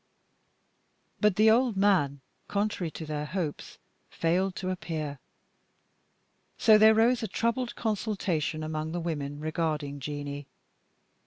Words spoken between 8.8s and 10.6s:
the women regarding Jeanie.